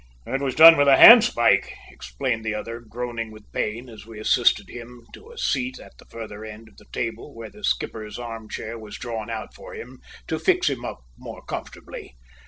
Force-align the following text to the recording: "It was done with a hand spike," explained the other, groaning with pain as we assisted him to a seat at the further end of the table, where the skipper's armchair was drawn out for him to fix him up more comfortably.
"It 0.25 0.41
was 0.41 0.55
done 0.55 0.77
with 0.77 0.87
a 0.87 0.97
hand 0.97 1.23
spike," 1.23 1.75
explained 1.89 2.43
the 2.43 2.55
other, 2.55 2.79
groaning 2.79 3.29
with 3.29 3.51
pain 3.51 3.87
as 3.87 4.03
we 4.03 4.19
assisted 4.19 4.67
him 4.67 5.05
to 5.13 5.29
a 5.29 5.37
seat 5.37 5.79
at 5.79 5.95
the 5.99 6.05
further 6.05 6.43
end 6.43 6.67
of 6.67 6.77
the 6.77 6.87
table, 6.91 7.35
where 7.35 7.51
the 7.51 7.63
skipper's 7.63 8.17
armchair 8.17 8.79
was 8.79 8.97
drawn 8.97 9.29
out 9.29 9.53
for 9.53 9.75
him 9.75 9.99
to 10.27 10.39
fix 10.39 10.71
him 10.71 10.83
up 10.83 11.01
more 11.19 11.43
comfortably. 11.45 12.15